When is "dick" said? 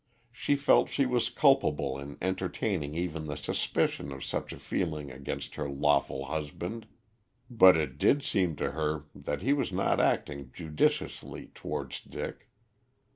12.01-12.49